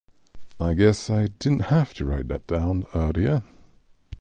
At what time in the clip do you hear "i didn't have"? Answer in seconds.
1.11-1.93